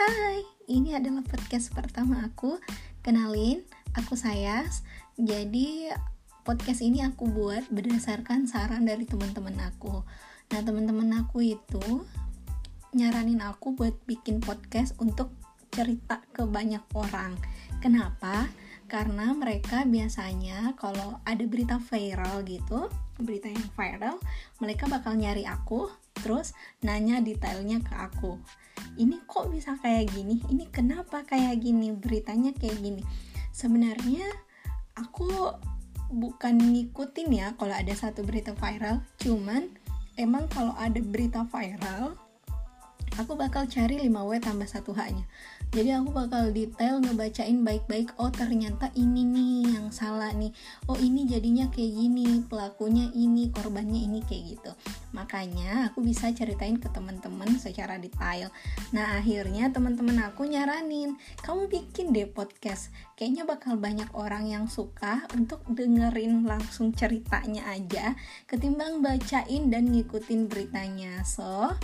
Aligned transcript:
Hai, 0.00 0.40
ini 0.72 0.96
adalah 0.96 1.20
podcast 1.20 1.76
pertama 1.76 2.24
aku. 2.24 2.56
Kenalin, 3.04 3.60
aku 3.92 4.16
Sayas. 4.16 4.80
Jadi 5.20 5.92
podcast 6.40 6.80
ini 6.80 7.04
aku 7.04 7.28
buat 7.28 7.68
berdasarkan 7.68 8.48
saran 8.48 8.88
dari 8.88 9.04
teman-teman 9.04 9.60
aku. 9.60 10.00
Nah, 10.56 10.60
teman-teman 10.64 11.20
aku 11.20 11.52
itu 11.52 12.08
nyaranin 12.96 13.44
aku 13.44 13.76
buat 13.76 13.92
bikin 14.08 14.40
podcast 14.40 14.96
untuk 14.96 15.36
cerita 15.68 16.24
ke 16.32 16.48
banyak 16.48 16.80
orang. 16.96 17.36
Kenapa? 17.84 18.48
Karena 18.90 19.30
mereka 19.30 19.86
biasanya 19.86 20.74
kalau 20.74 21.22
ada 21.22 21.46
berita 21.46 21.78
viral 21.78 22.42
gitu, 22.42 22.90
berita 23.22 23.46
yang 23.46 23.70
viral, 23.78 24.18
mereka 24.58 24.90
bakal 24.90 25.14
nyari 25.14 25.46
aku, 25.46 25.86
terus 26.18 26.58
nanya 26.82 27.22
detailnya 27.22 27.78
ke 27.86 27.94
aku. 27.94 28.42
Ini 28.98 29.22
kok 29.30 29.54
bisa 29.54 29.78
kayak 29.78 30.10
gini? 30.10 30.42
Ini 30.50 30.74
kenapa 30.74 31.22
kayak 31.22 31.62
gini? 31.62 31.94
Beritanya 31.94 32.50
kayak 32.50 32.82
gini. 32.82 33.06
Sebenarnya 33.54 34.26
aku 34.98 35.54
bukan 36.10 36.58
ngikutin 36.58 37.30
ya 37.30 37.54
kalau 37.54 37.78
ada 37.78 37.94
satu 37.94 38.26
berita 38.26 38.58
viral. 38.58 39.06
Cuman 39.22 39.70
emang 40.18 40.50
kalau 40.50 40.74
ada 40.74 40.98
berita 40.98 41.46
viral 41.46 42.18
aku 43.20 43.36
bakal 43.36 43.68
cari 43.68 44.00
5W 44.08 44.40
tambah 44.40 44.64
1H 44.64 45.00
nya 45.12 45.24
jadi 45.70 46.02
aku 46.02 46.10
bakal 46.10 46.50
detail 46.50 46.98
ngebacain 46.98 47.62
baik-baik 47.62 48.10
oh 48.18 48.26
ternyata 48.26 48.90
ini 48.98 49.22
nih 49.22 49.78
yang 49.78 49.94
salah 49.94 50.34
nih. 50.34 50.50
Oh 50.90 50.98
ini 50.98 51.30
jadinya 51.30 51.70
kayak 51.70 51.94
gini 51.94 52.42
pelakunya 52.42 53.06
ini 53.14 53.54
korbannya 53.54 54.02
ini 54.02 54.18
kayak 54.26 54.58
gitu. 54.58 54.72
Makanya 55.14 55.86
aku 55.86 56.02
bisa 56.02 56.34
ceritain 56.34 56.74
ke 56.74 56.90
teman-teman 56.90 57.54
secara 57.54 58.02
detail. 58.02 58.50
Nah 58.90 59.22
akhirnya 59.22 59.70
teman-teman 59.70 60.18
aku 60.26 60.42
nyaranin 60.50 61.14
kamu 61.46 61.70
bikin 61.70 62.10
deh 62.10 62.26
podcast. 62.26 62.90
Kayaknya 63.14 63.46
bakal 63.46 63.78
banyak 63.78 64.10
orang 64.10 64.50
yang 64.50 64.66
suka 64.66 65.22
untuk 65.38 65.62
dengerin 65.70 66.50
langsung 66.50 66.90
ceritanya 66.90 67.62
aja 67.70 68.18
ketimbang 68.50 69.06
bacain 69.06 69.70
dan 69.70 69.86
ngikutin 69.94 70.50
beritanya. 70.50 71.22
So 71.22 71.78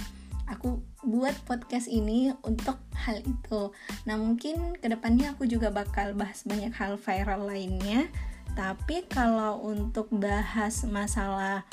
aku 0.47 0.83
buat 1.03 1.35
podcast 1.47 1.91
ini 1.91 2.35
untuk 2.47 2.79
hal 2.95 3.23
itu. 3.23 3.71
Nah 4.07 4.17
mungkin 4.19 4.79
ke 4.79 4.87
depannya 4.87 5.35
aku 5.35 5.47
juga 5.47 5.71
bakal 5.71 6.15
bahas 6.15 6.47
banyak 6.47 6.73
hal 6.75 6.99
viral 6.99 7.47
lainnya. 7.51 8.11
Tapi 8.57 9.05
kalau 9.11 9.61
untuk 9.67 10.09
bahas 10.09 10.87
masalah 10.89 11.67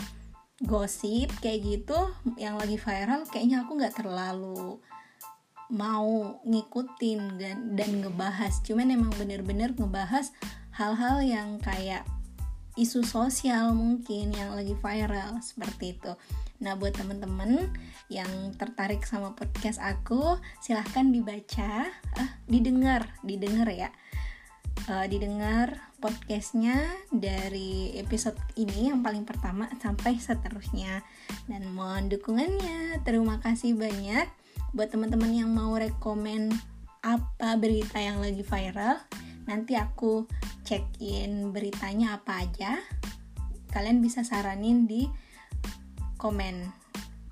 gosip 0.62 1.32
kayak 1.42 1.64
gitu 1.64 1.98
yang 2.38 2.56
lagi 2.56 2.78
viral 2.78 3.26
kayaknya 3.28 3.66
aku 3.66 3.76
nggak 3.76 4.00
terlalu 4.00 4.80
mau 5.74 6.38
ngikutin 6.46 7.42
dan, 7.42 7.58
dan 7.74 7.90
ngebahas. 8.04 8.62
Cuman 8.62 8.94
emang 8.94 9.14
bener-bener 9.18 9.74
ngebahas 9.74 10.30
hal-hal 10.76 11.22
yang 11.26 11.58
kayak 11.62 12.06
isu 12.74 13.06
sosial 13.06 13.78
mungkin 13.78 14.34
yang 14.34 14.58
lagi 14.58 14.74
viral 14.74 15.38
seperti 15.46 15.94
itu. 15.98 16.14
Nah, 16.64 16.74
buat 16.80 16.96
temen-temen 16.96 17.70
yang 18.10 18.30
tertarik 18.58 19.06
sama 19.06 19.38
podcast 19.38 19.78
aku, 19.78 20.40
silahkan 20.64 21.12
dibaca, 21.12 21.92
ah, 22.18 22.30
didengar, 22.50 23.10
didengar 23.22 23.70
ya. 23.70 23.90
Uh, 24.90 25.06
didengar 25.06 25.80
podcastnya 26.02 26.76
dari 27.14 27.94
episode 27.96 28.36
ini 28.60 28.90
yang 28.92 29.06
paling 29.06 29.24
pertama 29.24 29.70
sampai 29.80 30.18
seterusnya. 30.18 31.06
Dan 31.46 31.72
mohon 31.72 32.10
dukungannya. 32.10 33.06
Terima 33.06 33.38
kasih 33.40 33.78
banyak. 33.78 34.26
Buat 34.74 34.98
teman-teman 34.98 35.30
yang 35.30 35.54
mau 35.54 35.72
rekomen 35.78 36.52
apa 37.04 37.60
berita 37.60 38.00
yang 38.00 38.24
lagi 38.24 38.42
viral 38.42 38.96
nanti 39.44 39.76
aku 39.76 40.24
check 40.64 40.84
in 41.00 41.52
beritanya 41.52 42.20
apa 42.20 42.48
aja 42.48 42.80
kalian 43.74 44.00
bisa 44.00 44.22
saranin 44.22 44.86
di 44.86 45.10
komen 46.22 46.70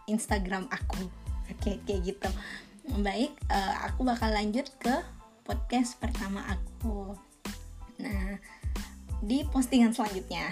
Instagram 0.10 0.68
aku. 0.68 1.08
Oke 1.48 1.80
kayak 1.86 2.02
gitu. 2.12 2.30
Baik 3.00 3.32
uh, 3.48 3.88
aku 3.88 4.04
bakal 4.04 4.34
lanjut 4.34 4.68
ke 4.82 4.96
podcast 5.46 5.96
pertama 6.02 6.44
aku. 6.50 7.16
Nah 8.02 8.42
di 9.22 9.46
postingan 9.46 9.94
selanjutnya 9.94 10.50